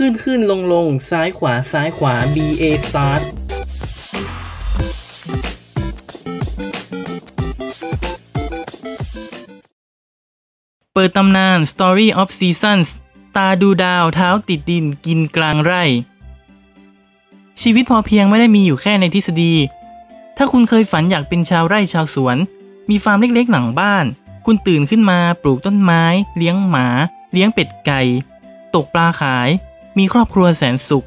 [0.00, 3.22] ขึ้นขึ้นลงลงซ้ายขวาซ้ายขวา B A start
[10.92, 12.88] เปิดตำนาน Story of Seasons
[13.36, 15.82] ตาดูดาวเท้าติดดินกินกลางไร่
[17.62, 19.54] ชีวิตพอเพียงไม่ได้มีอยู่แค่ในทฤษฎี
[20.36, 22.36] ถ้าคุณเคยฝันอยากเป็นชาวไร่ชาวสวน
[22.90, 24.04] มีฟาร์มเล็กๆหลังบ้าน
[24.46, 26.04] คุณตื่นขึ้นมาปลูกต้นไม้
[26.36, 26.86] เลี้ยงหมา
[27.32, 28.02] เลี้ยงเป็ดไก่
[28.74, 29.50] ตกปลาขาย
[29.98, 31.06] มีครอบครัวแสนสุข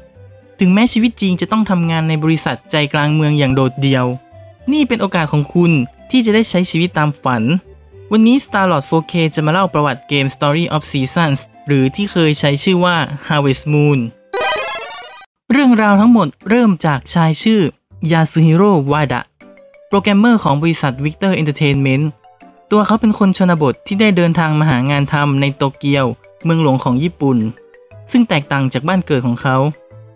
[0.60, 4.06] ถึงแม้ชีวิตจริงจะต้องทำงานในบริษัทใจกลางเมืองอย่างโดดเดี่ยว
[4.72, 5.72] นี่เป็นโอกาสของคุณ
[6.10, 7.42] ที่จะได้ใช้ชีวิตตามฝัน
[8.12, 12.96] วันนี้ Starlord 4K จะมาเล่าประวัติเกม Story of Seasons หรือที่เคยใช้ชื่อว่า
[13.28, 13.98] Harvest Moon
[15.52, 17.60] เรื่องราวทั้งหมดเริ่มจากชายชื่อ
[18.12, 19.20] ยาซึฮิโร่วาดะ
[19.88, 22.04] โปรแกรมเมอร์ของบริษัท Victor Entertainment
[22.70, 26.06] ตัวเขาเป็นคนชนบทที่ได้เดินทางมาหางานทำในโตเกียว
[26.44, 27.38] เมืองหลวงของญี่ปุ่น
[28.12, 29.56] ซึ่งแตกต่างจากบ้านเกิดของเขา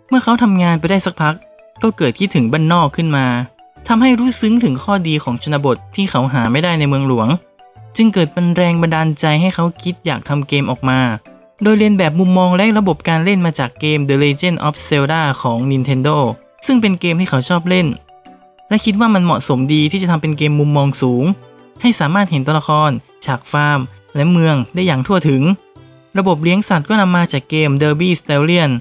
[0.09, 1.35] เมื่อเขาทำงานไปได้สักพัก
[1.83, 3.25] ก็เกิดคิดถึงบ้านนอกขึ้นมา
[3.87, 7.27] ทำให้รู้ซึ้งถึงข้อดีของชนบทที่เขาหาไม่ได้ในเมืองหลวง
[7.97, 10.99] จึงเกิดเป็นแรงบันดาลใจให้เขาคิดอยากทำเกมออกมา
[11.63, 16.17] โดยเรียนแบบมุมมองและระบบการเล่นมาจากเกม The Legend of Zelda ของ Nintendo
[16.65, 17.87] ซึ่งเป็นเกมที่เขาชอบเล่น
[18.69, 21.23] และคิดว่ามันเหมาะสมดีที่จะทำเป็นเกมมุมมองสูง
[21.81, 22.91] ให้สามารถเห็นตัวละคร
[23.25, 23.79] ฉากฟาร์ม
[24.15, 25.41] และเมืองได้อย่างทั่วถึง
[26.17, 28.71] ระบบเลี้ยงสัตว์ก็นำมาจากเกม Derby Stallion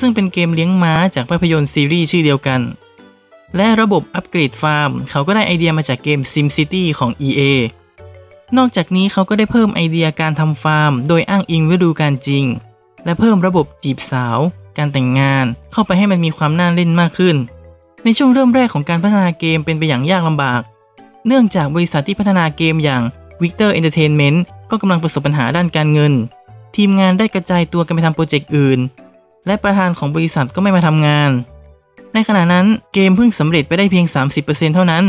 [0.00, 2.60] ซึ่งเป็นเกมเลี้ยงม้าจากภาพยนตร์ซีรีส์ชื่อเดียวกัน
[3.56, 7.40] และระบบอัปเกรดฟาร์ม เขาก็ได้ไอเดียมาจากเกม SimCity ของ EA
[8.56, 12.44] นอกจากนี้เขาก็ได้เพิ่มไอเดียการทำฟาร์ม โดยอ้างอิงฤดูกาลจริง
[13.04, 14.38] และเพิ่มระบบจีบสาว
[14.78, 17.36] การแต่งงาน เข้าไปให้มันมีความน่าเล่นมากขึ้น
[18.04, 20.60] ในช่วงเริ่มแรกของการพัฒนาเกมเป็นไปอย่างยากลำบาก
[21.26, 23.02] เนื่องจากบริษัทที่พัฒนาเกมอย่าง
[23.42, 24.38] Victor Entertainment
[24.70, 26.12] ก็กำลังประสบปัญหาด้านการเงิน
[26.76, 28.78] ทีมงานได้กระจายตัวกันไปทำโปรเจกต์อื่น
[29.46, 31.30] และประธานของบริษัทก็ไม่มาทำงาน
[32.14, 34.06] ในขณะนั้นเกมเพิ่งสำเร็จไปได้เพียง
[34.40, 35.04] 30%เท่านั้น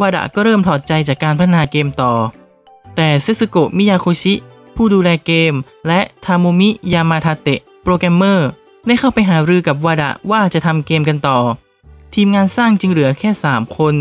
[0.00, 2.12] วาดะก็เริ่มถอดใจจากการพัฒนาเกมต่อ
[2.96, 4.34] แต่เซซึโกะมิยาโคชิ
[4.76, 5.54] ผู้ดูแลเกม
[5.88, 8.48] และโทโมมิยามาทาเตะโปรแกรมเมอร์
[8.86, 11.38] ได้เข้าไปหารือกับวาดะว่าจะทำเกมกันต่อ
[12.14, 13.94] ทีมงานสร้างจึงเหลือแค่ 3 คน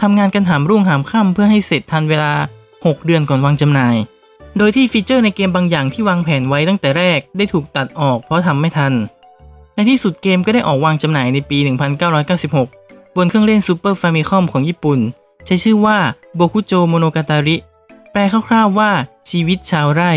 [0.00, 2.32] ทำงานกันหามรุ่งหามค่ำเพื่อให้เสร็จทันเวลา
[2.68, 3.96] 6 เดือนก่อนวางจำหน่าย
[4.56, 8.92] โดยที่ feature ในเกมบางอย่างที่วางแผนไว้ตั้งแต่แรกได้ถูกตัดออกเพราะทำไม่ทัน
[9.74, 11.58] ในที่สุดเกมก็ได้ออกวางจำหน่ายในปี
[12.38, 15.00] 1996 บนเครื่องเล่น Super Famicom ของญี่ปุ่น
[15.46, 15.98] ใช้ชื่อว่า
[16.34, 17.56] โบคุโจโมโนกาตาริ
[18.12, 18.90] แปลคร่าวๆว่า
[19.30, 20.12] ชีวิตชาวไร่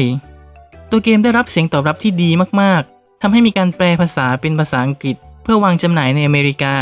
[0.89, 2.29] ตัวเกมได้รับเสียงตอบรับที่ดี
[2.61, 6.75] มากๆ ทำให้มีการแปลภาษาเป็นภาษาอังกฤษ เพื่อวางจำหน่ายในอเมริกา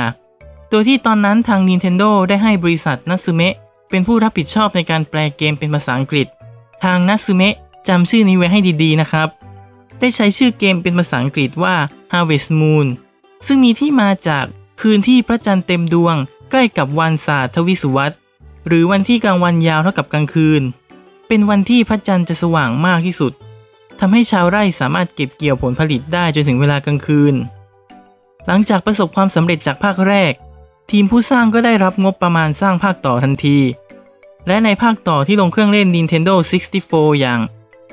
[0.70, 3.56] โดยที่ตอนนั้นทาง Nintendo ได้ให้บริษัทนัตสึเมะ
[3.90, 6.28] เป็นผู้รับผิดชอบในการแปลเกมเป็นภาษาอังกฤษ
[6.84, 7.56] ทางนัตสึเมะ
[7.88, 9.30] จำชื่อนี้ไว้ให้ดีๆนะครับ
[10.00, 11.76] ได้ใช้ชื่อเกมเป็นภาษาอังกฤษว่า
[12.14, 12.88] Harvest Moon
[13.48, 14.46] ซึ่งมีที่มาจาก
[14.82, 16.16] คืนที่พระจันทร์เต็มดวง
[16.50, 18.12] ใกล้กับวันศาสตร์ทวิสุวัต
[18.68, 20.62] หรือวันที่กลางวันยาวเท่ากับกลางคืน
[21.28, 23.32] เป็นวันที่พระจันทร์จะสว่างมากที่สุด
[24.00, 27.36] ทำให้ชาวไร่สามารถเก็บเกี่ยวผลผลิตได้จนถึงเวลากลางคืน
[28.48, 30.34] หลังจากประสบความสำเร็จจากภาคแรก
[30.92, 33.58] ทีมผู้สร้างก็ได้รับงบประมาณสร้างภาคต่อทันที
[34.48, 36.36] และในภาคต่อที่ลงเครื่องเล่น Nintendo
[36.78, 37.40] 64 อย่าง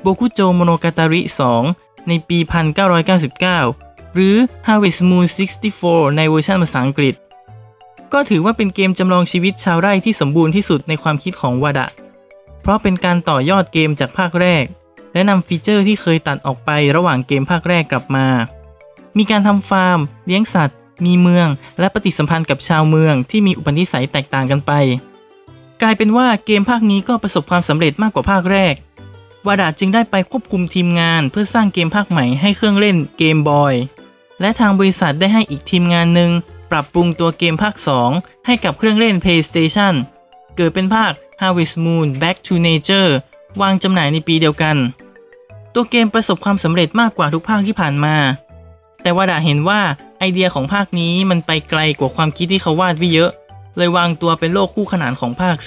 [0.03, 1.21] Bokujo Monogatari
[1.65, 2.37] 2 ในปี
[3.27, 4.35] 1999 หรือ
[4.67, 5.25] Harvest Moon
[5.71, 7.15] 64 ในเวอร์ชันภาษาอังกฤษ
[8.13, 11.87] ก็ถือว่าเป็นเกมจำลองชีวิตชาวไร่ที่สมบูรณ์ที่สุดในความคิดของวาดะ
[12.61, 14.65] เพราะเป็นการต่อยอดเกมจากภาคแรก
[15.13, 18.27] และนำฟีเจอร์ที่เคยตัดออกไประหว่างเกมภาคแรกกลับมา
[19.17, 21.47] มีการทำฟาร์ม เลี้ยงสัตว์ มีเมือง
[21.79, 24.71] และปฏิสัมพันธ์กับชาวเมืองที่มีอุปนิสัยแตกต่างกันไป
[25.81, 28.75] กลายเป็นว่าเกมภาคนี้ก็ประสบความสำเร็จมากกว่าภาคแรก
[29.47, 33.75] วาดาจึงได้ไปควบคุมทีมงานเพื่อสร้างเกมภาคใหม่ให้เครื่องเล่นเกมบอย
[34.41, 36.31] และทางบริษัทได้ให้อีกทีมงานหนึ่ง
[36.71, 37.75] ปรับปรุงตัวเกมภาค
[38.11, 39.93] 2 ให้กับเครื่องเล่น PlayStation
[40.55, 41.11] เกิดเป็นภาค
[41.41, 43.11] Harvest Moon Back to Nature
[43.61, 44.77] วางจำหน่ายในปีเดียวกัน
[45.73, 48.15] ตัวเกมประสบความสำเร็จมากกว่าทุกภาคที่ผ่านมา
[49.01, 49.81] แต่วาดาเห็นว่า
[50.19, 53.31] ไอเดียของภาคนี้มันไปไกลกว่าความคิดที่เขาวาดไว้เยอะ
[53.77, 55.57] เลยวางตัวเป็นโลกคู่ขนานของภาค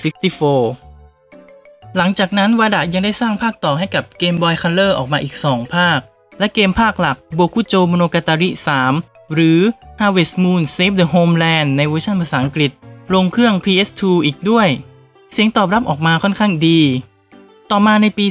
[0.74, 5.98] 64 หลังจากนั้นวาดะยังได้สร้างภาคต่อให้กับ Game Boy Color ออกมาอีก 2 ภาค
[6.38, 8.50] และเกมภาคหลัก Bokujo Monogatari
[8.92, 9.58] 3 หรือ
[10.00, 12.70] Harvest Moon Save the Homeland ในเวอร์ชันภาษาอังกฤษ
[13.14, 14.68] ลงเครื่อง PS2 อีกด้วย
[15.32, 16.80] เสียงตอบรับออกมาค่อนข้างดี
[17.70, 18.26] ต่อมาในปี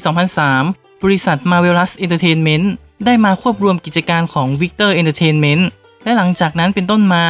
[0.49, 2.65] 2003 บริษัท Marvelous Entertainment
[3.05, 5.63] ได้มาควบรวมกิจการของ Victor Entertainment
[6.03, 7.25] และหลังจากนั้นเป็นต้นมา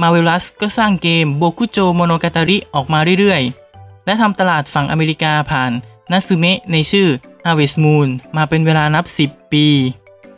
[0.00, 5.72] มาเวลัสก็สร้างเกมโบคุโจโมโนกาตาริออกมาเรื่อยๆ และทำตลาดฝั่งอเมริกาผ่าน
[6.10, 7.08] นาซึเมะในชื่อ
[7.44, 9.66] Harvest Moon มาเป็นเวลานับ 10 ปี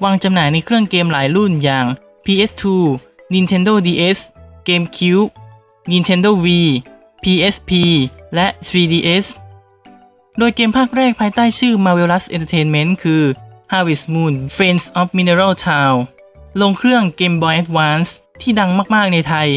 [0.05, 1.87] วางจำหน่ายในเครื่องเกมหลายรุ่นอย่าง
[2.25, 2.63] PS2
[3.33, 4.19] Nintendo DS
[4.67, 5.31] GameCube
[5.91, 6.71] Nintendo Wii
[7.23, 7.71] PSP
[8.35, 9.27] และ 3DS
[10.39, 13.23] โดยเกมภาคแรกภายใต้ชื่อ Marvelous Entertainment คือ
[13.73, 15.97] Harvest Moon Friends of Mineral Town
[16.61, 18.11] ลงเครื่อง Game Boy Advance
[18.41, 19.49] ที่ดังมากๆในไทย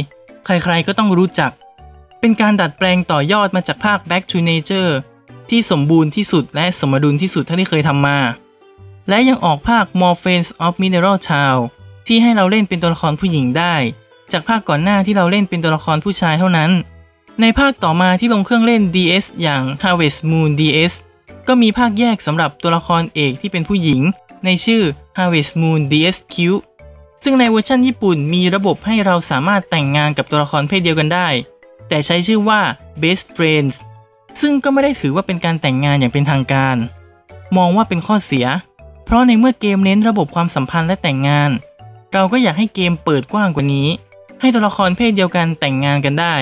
[0.46, 1.52] ใครๆก็ต้องรู้จัก
[2.20, 4.92] เป็นการดัดแปลงต่อยอดมาจากภาค Back to Nature
[5.50, 8.20] ที่สมบูรณ์ที่สุดและสมดุลที่สุดเท่าที่เคยทำมา
[9.10, 11.60] และยังออกภาค More Friends of Mineral Town
[12.08, 13.76] ที่ให้เราเล่นเป็นตัวละครผู้หญิงได้
[14.32, 16.72] จากภาคก่อนหน้าที่เราเล่นเป็นตัวละครผู้ชายเท่านั้น
[17.42, 20.94] ในภาคต่อมาที่ลงเครื่องเล่น DS อย่าง Harvest Moon DS
[21.48, 24.02] ก็มีภาคแยกสำหรับตัวละครเอกที่เป็นผู้หญิง
[24.46, 24.84] ในชื่อ
[25.18, 26.36] Harvest Moon DS Q
[27.24, 31.28] ซึ่งในเวอร์ชันญี่ปุ่นมีระบบให้เราสามารถแต่งงานกับตัวละครเพศเดียวกันได้
[31.90, 32.62] แต่ใช้ชื่อว่า
[33.02, 33.76] Best Friends
[34.42, 36.78] ซึ่งก็ไม่ได้ถือว่าเป็นการแต่งงานอย่างเป็นทางการ
[37.58, 38.46] มองว่าเป็นข้อเสีย
[39.06, 41.50] เพราะในเมื่อเกมเน้นระบบความสัมพันธ์และแต่งงาน
[42.14, 43.88] เราก็อยากให้เกมเปิดกว้างกว่านี้
[44.42, 46.36] ให้ตัวละครเพศเดียวกันแต่งงานกันได้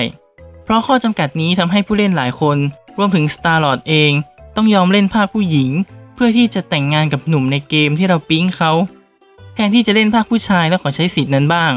[0.64, 2.58] เพราะข้อจำกัดนี้ทำให้ผู้เล่นหลายคน
[2.98, 4.12] รวมถึง Starlord เอง
[4.56, 5.70] ต้องยอมเล่นภาคผู้หญิง
[6.14, 8.72] เพื่อที่จะแต่งงานกับหนุ่มในเกมที่เราปิ๊งเขา
[9.56, 11.72] แทนที่จะเล่นภาคผู้ชายแล้วขอใช้สิทธินั้นบ้าง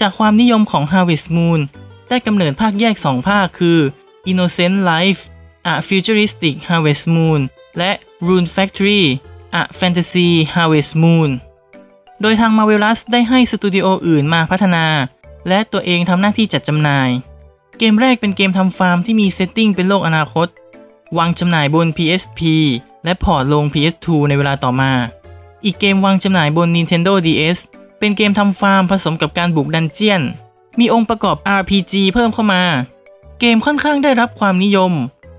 [0.00, 1.60] จากความนิยมของ Harvest Moon
[2.08, 3.78] ได้กำเนิดภาคแยก 2 ภาคคือ
[4.30, 5.20] Innocent Life
[5.72, 7.40] A Futuristic Harvest Moon
[7.78, 7.90] และ
[8.26, 9.02] Rune Factory
[9.60, 11.30] A Fantasy Harvest Moon
[12.20, 14.86] โดยทาง Marvelous ได้ให้สตูดิโออื่นมาพัฒนา
[15.48, 17.08] และตัวเองทำหน้าที่จัดจำหน่าย
[17.78, 20.48] เกมแรกเป็นเกมทำฟาร์มที่มี setting เป็นโลกอนาคต
[21.18, 22.40] วางจำหน่ายบน PSP
[23.04, 24.92] และ port ลง PS2 ในเวลาต่อมา
[25.64, 27.58] อีกเกมวางจำหน่ายบน Nintendo DS
[27.98, 30.22] เป็นเกมทำฟาร์มผสมกับการบุก dungeon
[30.78, 32.62] มีองค์ประกอบ RPG เพิ่มเข้ามา
[33.40, 34.92] เกมค่อนข้างได้รับความนิยม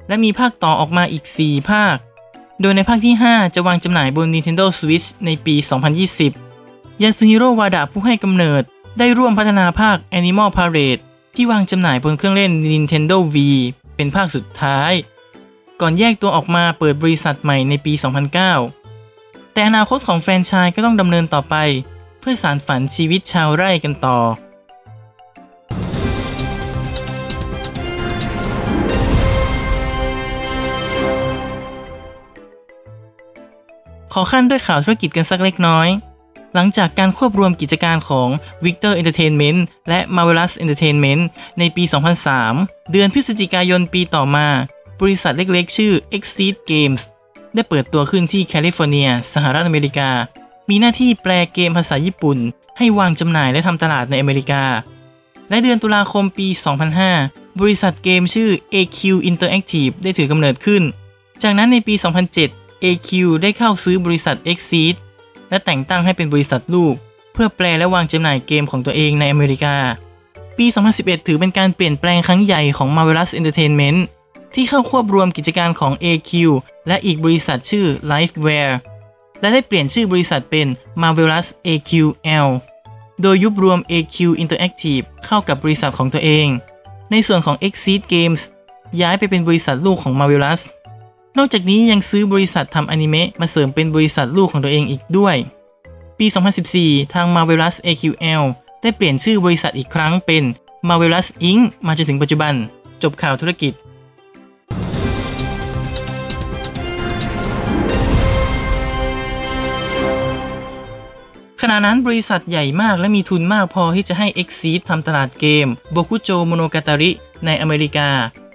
[0.08, 1.96] และมีภาคต่อออกมาอีก 4 ภาค
[2.62, 5.56] โดยในภาคที่ 5 จะวางจำหน่ายบน Nintendo Switch ในปี
[6.30, 8.64] 2020ยาซึฮิโร่วาดะผู้ให้กำเนิด
[9.00, 11.02] ได้ร่วมพัฒนาภาค Animal Parade
[11.36, 13.36] ที่วางจำหน่ายบนเครื่องเล่น Nintendo V
[13.96, 14.92] เป็นภาคสุดท้าย
[15.82, 18.83] ก่อนแยกตัวออกมาเปิดบริษัทใหม่ในปี 2009
[19.54, 21.56] แต่อนาคตของแฟรนไชส์ก็ต้องดำเนินต่อไป
[22.20, 24.20] เพื่อสานฝันชีวิตชาวไร่กันต่อ
[34.14, 35.90] ขอขั้นด้วยข่าวธุรกิจกันสักเล็กน้อย
[36.54, 38.30] หลังจากการควบรวมกิจการของ
[38.66, 39.60] Victor Entertainment
[39.90, 41.22] และ Marvelous Entertainment
[41.60, 41.84] ในปี
[42.38, 44.48] 2003 เดือนพฤศจิกายนปีต่อมา
[45.02, 47.02] บริษัทเล็กๆ ชื่อ Exceed Games
[47.54, 50.10] ได้เปิดตัวขึ้นที่แคลิฟอร์เนีย สหรัฐอเมริกา
[50.70, 52.38] มีหน้าที่แปลเกมภาษาญี่ปุ่น
[52.78, 54.64] ให้วางจำหน่ายและทำตลาดในอเมริกา
[55.50, 56.48] และเดือนตุลาคมปี
[57.04, 60.84] 2005 บริษัทเกมชื่อ AQ Interactive ได้ถือกำเนิดขึ้น
[61.44, 61.94] จากนั้นในปี
[62.40, 63.10] 2007 AQ
[63.42, 64.96] ได้เข้าซื้อบริษัท Exceed
[65.50, 66.96] และแต่งตั้งให้เป็นบริษัทลูก
[67.34, 69.76] เพื่อแปลและวางจำหน่ายเกมของตัวเองในอเมริกา
[70.58, 70.66] ปี
[70.98, 74.00] 2011 ถือเป็นการเปลี่ยนแปลงครั้งใหญ่ของ Marvelous Entertainment
[74.56, 76.32] ที่เข้าควบรวมกิจการของ AQ
[76.88, 78.74] และอีกบริษัทชื่อ Lifeware
[79.42, 80.68] และได้เปลี่ยนชื่อบริษัทเป็น
[81.02, 82.48] Marvelous AQL
[83.22, 86.48] โดยยุบรวม AQ Interactive เข้ากับบริษัทของตัวเอง
[87.12, 88.42] ในส่วนของ Exceed Games
[89.02, 90.62] ย้ายไปเป็นบริษัทลูกของ Marvelous
[91.38, 95.36] นอกจากนี้ยังซื้อบริษัททำอนิเมะมาเสริมเป็นบริษัทลูกของตัวเองอีกด้วย
[96.20, 96.26] ปี
[96.70, 98.44] 2014 ทาง Marvelous AQL
[98.82, 100.44] ได้เปลี่ยนชื่อบริษัทอีกครั้งเป็น
[100.88, 101.62] Marvelous Inc.
[101.88, 102.54] มาจนถึงปัจจุบัน
[103.04, 103.74] จบข่าวธุรกิจ
[111.74, 117.12] ณะนั้นบริษัทใหญ่มากและมีทุนมากพอที่จะให้ Exceed ทำตลาดเกม Bokujo Monogatari
[117.46, 118.10] ในอเมริกา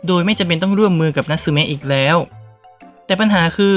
[0.07, 2.17] โดยไม่จำเป็นต้องร่วมมือกับนัตสึเมะอีกแล้ว
[3.07, 3.77] แต่ปัญหาคือ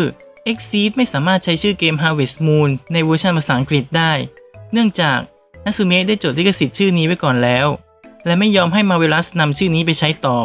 [0.52, 4.12] Exceed ไม่สามารถใช้ชื่อเกม Harvest Moon ในเวอร์ชันภาษาอังกฤษได้
[4.72, 5.20] เนื่องจาก
[5.66, 7.68] นัตสึเมะได้จดลิขสิทธิ์ชื่อนี้ไว้ก่อนแล้ว
[8.26, 10.38] และไม่ยอมให้ Marvelous นำชื่อนี้ไปใช้ต่อ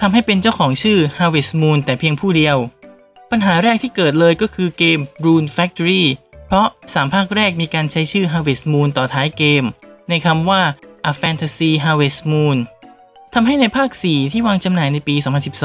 [0.00, 2.56] ทำให้เป็นเจ้าของชื่อ Harvest Moon แต่เพียงผู้เดียว
[3.30, 6.02] ปัญหาแรกที่เกิดเลยก็คือเกม Rune Factory
[6.50, 9.64] เพราะ 3 ภาคแรกมีการใช้ชื่อ Harvest Moon ต่อท้ายเกม
[10.08, 10.60] ในคำว่า
[11.10, 12.56] A Fantasy Harvest Moon
[13.34, 15.16] ทำให้ในภาค 4 ที่วางจำหน่ายในปี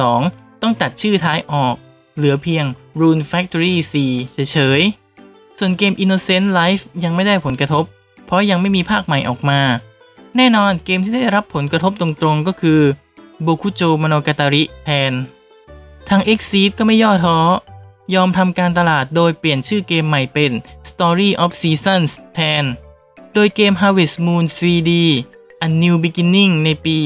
[0.05, 1.75] 2012 ต้องตัดชื่อท้ายออก
[2.15, 2.65] เหลือเพียง
[2.99, 3.75] Rune Factory
[4.07, 7.83] 4 เฉยๆ ส่วนเกม Innocent Life ยังไม่ได้ผลกระทบ
[8.25, 9.61] เพราะยังไม่มีภาคใหม่ออกมา
[10.37, 12.79] แน่นอนเกมที่ได้รับผลกระทบตรงๆก็คือ
[13.45, 15.13] Bokujo Monogatari แทน
[16.09, 17.37] ทาง Exceed ก็ไม่ย่อท้อ
[18.13, 20.51] ยอมทำการตลาดโดยเปลี่ยนชื่อเกมใหม่เป็น
[20.89, 22.63] Story of Seasons แทน
[23.33, 24.91] โดยเกม Harvest Moon 3D
[25.65, 26.97] A New Beginning ในปี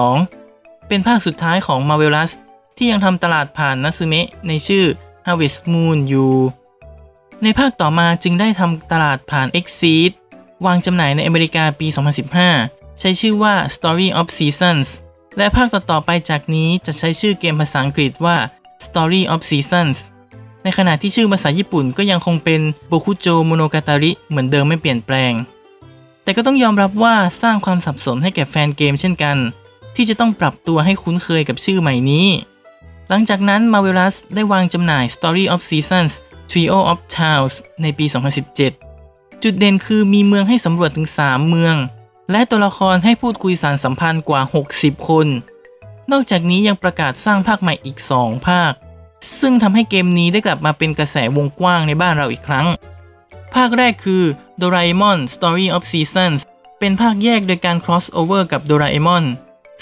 [0.00, 2.32] 2012 เป็นภาคสุดท้ายของ Marvelous
[2.76, 4.84] ที่ยังทำตลาดผ่านนัสึเมะในชื่อ
[5.26, 6.32] Harvest Moon อยู่
[7.42, 10.10] ในภาคต่อมาจึงได้ทำตลาดผ่าน Exceed
[10.66, 11.86] วางจำหน่ายในอเมริกาปี
[12.44, 14.88] 2015 ใช้ชื่อว่า Story of Seasons
[15.38, 18.36] และภาคต่อๆไปจากนี้จะใช้ชื่อเกมภาษาอังกฤษว่า
[18.86, 19.98] Story of Seasons
[20.64, 25.32] ในขณะที่ชื่อภาษาญี่ปุ่นก็ยังคงเป็นโบคุโจโมโนกาตาริเหมือนเดิมไม่เปลี่ยนแปลง
[26.22, 29.36] แต่ก็ต้องยอมรับว่าสร้างความสับสนให้แก่แฟนเกมเช่นกัน
[29.96, 32.26] ที่จะต้องปรับตัวให้คุ้นเคยกับชื่อใหม่นี้
[33.08, 36.12] หลังจากนั้น Marvelous ได้วางจำหน่าย Story of Seasons
[36.50, 38.06] Trio of Towns ในปี
[38.74, 41.76] 2017 จุดเด่นคือมีเมืองให้สำรวจถึง 3 เมือง
[42.30, 44.40] และตัวละครให้พูดคุยสารสัมพันธ์กว่า
[44.74, 45.26] 60 คน
[46.10, 48.72] นอกจากนี้ยังประกาศสร้างภาคใหม่อีก 2 ภาค
[49.40, 52.66] ซึ่งทำให้เกมนี้ได้กลับมาเป็นกระแสวงกว้างในบ้านเราอีกครั้ง
[53.54, 54.22] ภาคแรกคือ
[54.62, 56.40] Doraemon Story of Seasons
[56.78, 59.24] เป็นภาคแยกโดยการ crossover กับ Doraemon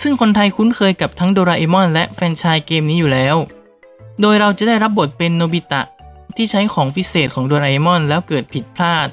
[0.02, 3.36] ซึ่งคนไทยคุ้นเคยกับทั้ง Doraemon และแฟรนไชส์เกมนี้อยู่แล้ว
[4.20, 5.82] โดยเราจะได้รับบทเป็นโนบิตะ
[6.36, 9.08] ที่ใช้ของพิเศษของโดราเอมอนแล้วเกิดผิดพลาด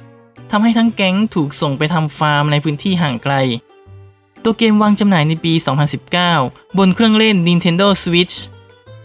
[0.51, 3.35] ทำให้ทั้งแก๊งถูกส่งไปทำฟาร์มในพื้นที่ห่างไกล
[4.47, 5.53] ตัวเกมวางจำหน่ายในปี
[6.15, 8.35] 2019 บนเครื่องเล่น Nintendo Switch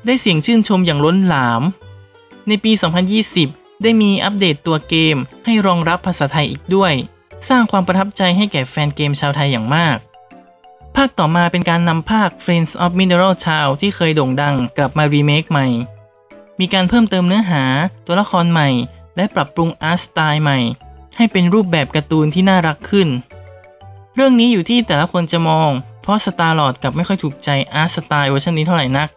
[0.06, 1.62] ได้เสียงชื่นชมอย่างล้นหลาม
[2.49, 2.73] ในปี
[3.26, 6.92] 2020 ได้มีอัปเดตตัวเกมให้รองรับภาษาไทยอีกด้วย
[7.49, 9.97] สร้างความประทับใจให้แก่แฟนเกมชาวไทยอย่างมาก
[10.97, 15.66] ภาคต่อมาเป็นการนำภาค Friends of Mineral Town ที่เคยโด่งดังกลับมารีเมคใหม่
[16.61, 17.64] มีการเพิ่มเติมเนื้อหา
[18.06, 18.68] ตัวละครใหม่
[19.16, 20.59] และปรับปรุง art style ใหม่
[21.16, 23.09] ให้เป็นรูปแบบการ์ตูนที่น่ารักขึ้น
[24.14, 25.71] เรื่องนี้อยู่ที่แต่ละคนจะมอง
[26.02, 29.09] เพราะสตาร์ลอร์ดกลับไม่ค่อยถูกใจ art style เวอร์ชันนี้เท่าไหร่นัก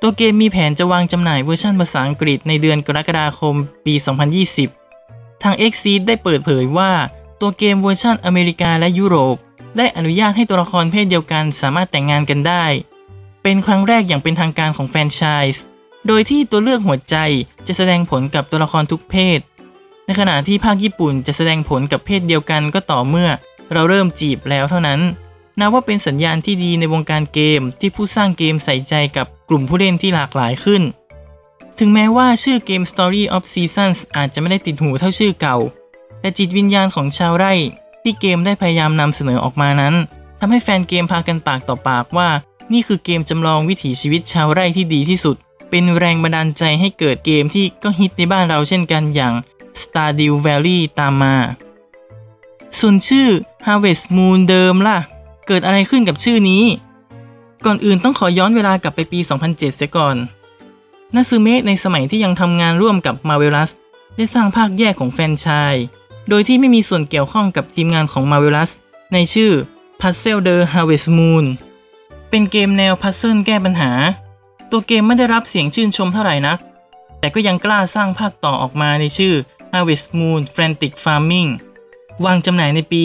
[0.00, 3.54] ตัวเกมมีแผนจะวางจำหน่ายเวอร์ชันภาษาอังกฤษในเดือนกรกฎาคม
[3.84, 3.94] ปี
[4.68, 6.90] 2020 ทาง XSEED ได้เปิดเผยว่า
[7.40, 9.36] ตัวเกมเวอร์ชันอเมริกาและยุโรป
[9.76, 12.64] ได้อนุญาตให้ตัวละครเพศเดียวกันสามารถแต่งงานกันได้
[13.42, 15.22] เป็นครั้งแรกอย่างเป็นทางการของแฟรนไช
[15.54, 15.64] ส์
[16.06, 17.16] โดยที่ตัวเลือกหัวใจ
[17.66, 19.40] จะแสดงผลกับตัวละครทุกเพศ
[20.06, 23.28] ในขณะที่ภาคญี่ปุ่นจะแสดงผลกับเพศเดียวกันก็ต่อเมื่อ
[23.72, 25.00] เราเริ่มจีบแล้วเท่านั้น
[25.58, 30.82] นับว่าเป็นสัญญาณที่ดีในวงการเกมที่ผู้สร้างเกมใส่ใจกับกลุ่มผู้เล่นที่หลากหลายขึ้น
[31.78, 35.56] ถึงแม้ว่าชื่อเกม Story of Seasons อาจจะไม่ได้ติดหูเท่าชื่อเก่า
[36.20, 37.52] แต่จิตวิญญาณของชาวไร่
[38.02, 39.94] ที่เกมได้พยายามนำเสนอออกมานั้น
[40.38, 42.28] ทำให้แฟนเกมพากันปากต่อปากว่า
[42.72, 45.36] นี่คือเกมจำลองวิถีชีวิตชาวไร่ที่ดีที่สุด
[45.70, 49.34] เป็นแรงบันดาลใจให้เกิดเกมที่ก็ฮิตในบ้านเราเช่นกันอย่าง
[49.82, 51.36] Stardew Valley ตามมา
[52.80, 53.28] ส่วนชื่อ
[53.66, 54.98] Harvest Moon เดิมล่ะ
[55.46, 56.64] เกิดอะไรขึ้นกับชื่อนี้
[57.64, 60.16] ก่อนอื่นต้องขอย้อนเวลากลับไปปี 2007 เสียก่อน
[61.14, 63.70] นาซึเมะในสมัยที่ยังทำงานร่วมกับ Marvelous
[64.16, 65.84] ได้สร้างภาคแยกของแฟนชส์
[66.28, 68.70] โดยที่ไม่มีส่วนเกี่ยวข้องกับทีมงานของ Marvelous
[69.12, 69.52] ในชื่อ
[70.00, 71.44] Puzzle the Harvest Moon
[72.30, 73.90] เป็นเกมแนวพัซเซิลแก้ปัญหา
[74.70, 76.58] ตัวเกมไม่ได้รับเสียงชื่นชมเท่าไหร่นัก
[77.18, 79.34] แต่ก็ยังกล้าสร้างภาคต่อออกมาในชื่อ
[79.72, 81.50] Harvest Moon Frantic Farming
[82.26, 83.02] วางจำหน่ายในปี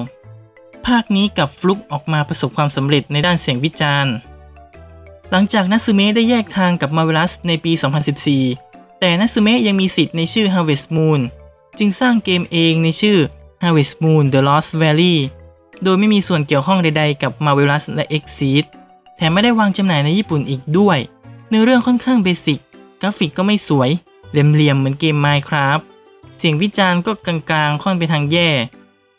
[0.00, 4.14] 2009 ภาคนี้กับฟลุกออกมาประสบความสำเร็จในด้านเสียงวิจารณ์
[5.30, 7.72] หลังจากนัซึเมะได้แยกทางกับ Marvelous ในปี
[8.36, 11.20] 2014 แต่นัซึเมะยังมีสิทธิ์ในชื่อ Harvest Moon
[11.78, 13.18] จึงสร้างเกมเองในชื่อ
[13.62, 15.16] Harvest Moon The Lost Valley
[15.82, 18.64] โดยไม่มีส่วนเกี่ยวข้องใดๆกับ Marvelous และ Exceed
[19.16, 20.98] แถมไม่ได้วางจำหน่ายในญี่ปุ่นอีกด้วย
[21.48, 22.58] เนื้อเรื่องค่อนข้างเบสิก
[23.00, 23.90] กราฟิกก็ไม่สวย
[24.30, 25.82] เหลี่ยมๆเหมือนเกม Minecraft
[26.44, 28.48] เสียงวิจารณ์ก็กลางๆ ค่อนไปทางแย่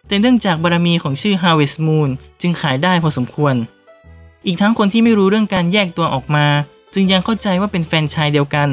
[0.07, 2.09] แต่เนื่องจากบารมีของชื่อ Harvest Moon
[2.41, 3.55] จึงขายได้พอสมควร
[4.45, 6.45] อีกทั้งคนที่ไม่รู้เรื่องการแยกตัวออกมา
[6.93, 8.69] จึงยังเข้าใจว่าเป็นแฟรนไชส์เดียวกัน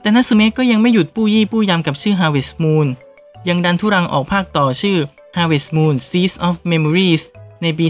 [0.00, 2.86] แต่นัตสึเมะก็ยังไม่หยุดปู้ยี่ปู้ยำกับชื่อ Harvest Moon
[3.48, 4.98] ยังดันทุรังออกภาคต่อชื่อ
[5.36, 7.22] Harvest Moon Seas of Memories
[7.62, 7.86] ในปี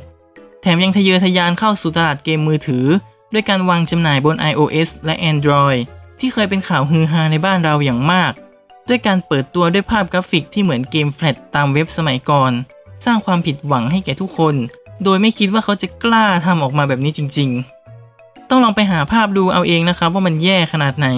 [0.00, 2.86] 2016 แถมยังทะเยอทะยานเข้าสู่ตลาดเกมมือถือ
[3.32, 5.80] ด้วยการวางจำหน่ายบน iOS และ Android
[6.18, 8.32] ที่เคยเป็นข่าวฮือฮาในบ้านเราอย่างมาก
[8.88, 12.52] ด้วยการเปิดตัวด้วยภาพกราฟิกที่เหมือนเกมแฟลตตามเว็บสมัยก่อน
[13.04, 14.54] สร้างความผิดหวังให้แก่ทุกคน
[15.04, 17.50] โดยไม่คิดว่าเขาจะกล้าทำออกมาแบบนี้จริง
[18.00, 21.08] ๆ ต้องลองไปหาภาพดูเอาเองนะครับว่ามันแย่ขนาดไหน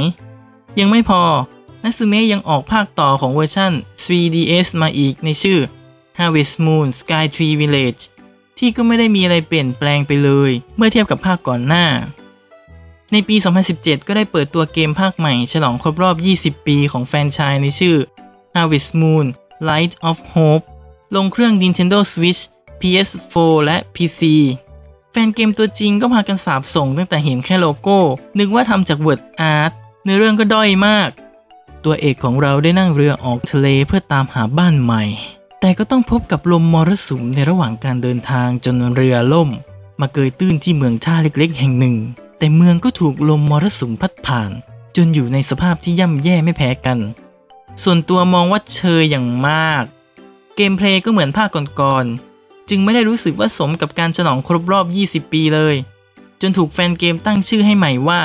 [0.80, 1.22] ยังไม่พอ
[1.82, 3.72] นัซึเมะยังออกภาคต่อของเวอร์ชัน
[4.04, 5.58] 3DS มาอีกในชื่อ
[6.18, 8.02] Harvest Moon Sky Tree Village
[8.58, 11.86] ที่ก็ไม่ได้มีอะไรเปลี่ยนแปลงไปเลย เมื่อเทียบกับภาคก่อนหน้า
[13.12, 13.36] ในปี
[13.72, 17.96] 2017 ก็ได้เปิดตัวเกมภาคใหม่ ฉลองครบรอบ 20 ปีของแฟรนไชส์ในชื่อ
[18.54, 19.26] Harvest Moon
[19.68, 20.64] Light of Hope
[21.16, 22.42] ลงเครื่อง Nintendo Switch
[22.80, 24.22] PS4 และ PC
[25.10, 27.98] แฟนเกมตัวจริงก็พากันสาบส่งตั้งแต่เห็นแค่โลโก้
[28.38, 29.20] นึกว่าทำจาก Word
[29.54, 29.72] Art
[30.04, 31.10] เนื้อเรื่องก็ด้อยมาก
[31.84, 35.04] ตัวเอกของเราได้นั่งเรือออกทะเลเพื่อตามหาบ้านใหม่
[35.60, 39.50] แต่ก็ต้องพบกับลมมรสุมในระหว่างการเดินทางจนเรือล่ม
[40.00, 41.96] มาเกยตื้นที่เมืองท่าเล็กๆ แห่งหนึ่ง
[42.38, 44.50] แต่เมืองก็ถูกลมมรสุมพัดผ่าน
[44.96, 46.98] จนอยู่ในสภาพที่ย่ำแย่ไม่แพ้กัน
[47.82, 49.84] ส่วนตัวมองว่าเชยอย่างมาก
[50.56, 51.48] เกมเพลย์ก็เหมือนภาค
[51.80, 55.74] ก่อนๆ จึงไม่ได้รู้สึกว่าสมกับการฉลองครบรอบ 20 ปีเลย
[56.40, 58.20] จนถูกแฟนเกมตั้งชื่อให้ใหม่ว่า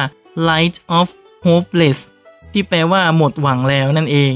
[0.49, 1.07] Light of
[1.45, 1.99] Hopeless
[2.51, 4.35] ที่แปลว่าหมดหวังแล้วนั่นเอง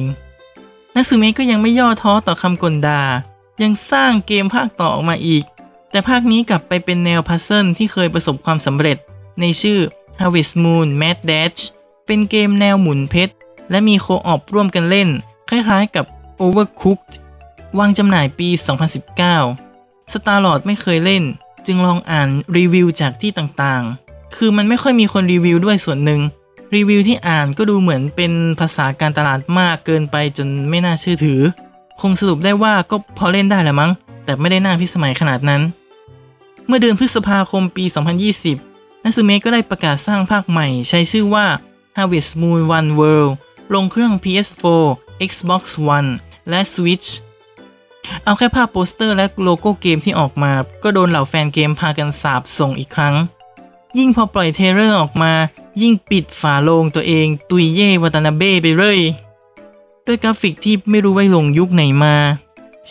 [0.96, 3.01] นักสืเมะก็ยังไม่ย่อท้อต่อคำกลดา
[3.63, 5.44] ยังสร้างเกมภาคต่อออกมาอีก
[5.91, 8.98] แต่ภาคนี้กลับไปเป็นแนวพัซเซิลที่เคยประสบความสำเร็จ
[9.39, 9.80] ในชื่อ
[10.20, 11.60] Harvest Moon Mad Dash
[12.06, 13.34] เป็นเกมแนวหมุนเพชร
[13.72, 15.10] และมีโคออปร่วมกันเล่น
[15.50, 16.06] คล้ายๆกับ
[16.42, 17.13] Overcooked
[17.80, 18.50] วางจำหน่ายปี
[19.32, 21.24] 2019 Starlord ไม่เคยเล่น
[21.65, 26.22] จึงลองอ่านรีวิวจากที่ต่างๆ คือมันไม่ค่อยมีคนรีวิวด้วยส่วนหนึ่ง
[26.75, 31.39] รีวิวที่อ่านก็ดูเหมือนเป็นภาษาการตลาดมากเกินไปจนไม่น่าเชื่อถือ
[32.01, 33.92] คงสรุปได้ว่าก็พอเล่นได้แหละมั้ง
[34.25, 35.62] แต่ไม่ได้น่าพิสมัยขนาดนั้น
[36.68, 38.75] เมื่อเดือนพฤษภาคมปี 2020
[39.08, 41.46] นัตสึเมะก็ได้ประกาศสร้างภาคใหม่ ใช้ชื่อว่า
[41.98, 43.32] Harvest Moon One World
[43.74, 44.84] ลงเครื่อง PS4
[45.30, 45.64] Xbox
[45.98, 46.10] One
[46.50, 47.08] และ Switch
[48.24, 50.52] เอาแค่ภาพโปสเตอร์และโลโก้เกมที่ออกมา
[50.84, 53.16] ก็โดนเหล่าแฟนเกมพากันสาปส่งอีกครั้ง
[53.98, 55.34] ยิ่งพอปล่อย trailer ออกมา
[55.82, 59.00] ยิ่งปิดฝาโลงตัวเองตุยเย่วัตนาเบ้ไปเลย
[60.06, 62.16] ด้วยกราฟิกที่ไม่รู้ว่าหลงยุคไหนมา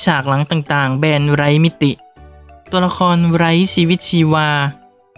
[0.03, 1.93] ฉากหลังต่างๆ แบนไร้มิติ
[2.71, 4.49] ตัวละครไร้ชีวิตชีวา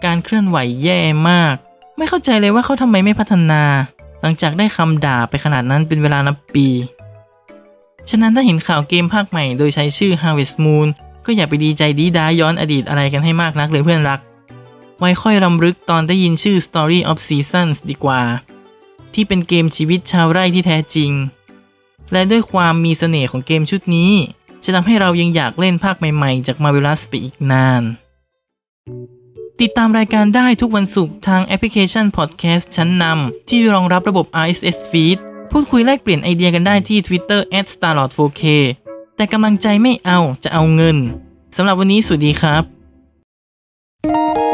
[0.05, 0.99] การเคลื่อนไหวแย่
[1.29, 1.55] มาก
[1.97, 3.63] ไม่เข้าใจเลยว่าเขาทำไมไม่พัฒนา
[4.21, 6.67] หลังจากได้คำด่าไปขนาดนั้นเป็นเวลานับปี
[8.09, 10.87] ฉะนั้นถ้าเห็นข่าวเกมภาคใหม่โดยใช้ชื่อ Harvest Moon
[11.25, 14.19] ก็อย่าไปดีใจดีด้าย้อนอดีตอะไรกันให้มากนักเลยเพื่อนรัก
[14.99, 18.21] ไว้ค่อยรำลึกตอนได้ยินชื่อ Story of Seasons ดีกว่า
[19.13, 21.11] ที่เป็นเกมชีวิตชาวไร่ที่แท้จริง
[22.11, 24.11] และด้วยความมีเสน่ห์ของเกมชุดนี้
[24.63, 27.83] จะทำให้เรายังอยากเล่นภาคใหม่ๆ จาก Marvelous ไปอีกนาน
[29.61, 35.17] ติดตามรายการได้ทุกวันศุกร์ทางแอปพลิเคชันพอดแคสต์ชั้นนำที่รองรับระบบ RSS feed
[35.51, 38.43] พูดคุยแลกเปลี่ยนไอเดียกันได้ที่ Twitter @starlord4k
[39.15, 40.97] แต่กำลังใจไม่เอาจะเอาเงิน
[41.55, 44.46] สำหรับวันนี้สวัสดีครับ